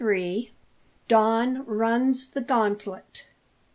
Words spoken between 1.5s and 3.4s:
RUNS THE GAUNTLET.